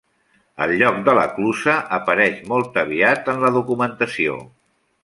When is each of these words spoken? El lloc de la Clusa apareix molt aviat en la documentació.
El 0.65 0.71
lloc 0.81 0.97
de 1.09 1.15
la 1.19 1.25
Clusa 1.35 1.75
apareix 1.99 2.41
molt 2.55 2.81
aviat 2.87 3.35
en 3.37 3.43
la 3.47 3.57
documentació. 3.61 4.43